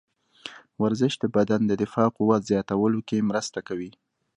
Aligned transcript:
ورزش 0.83 1.13
د 1.19 1.25
بدن 1.35 1.61
د 1.67 1.71
دفاعي 1.83 2.13
قوت 2.17 2.41
زیاتولو 2.49 2.99
کې 3.07 3.27
مرسته 3.29 3.59
کوي. 3.67 3.91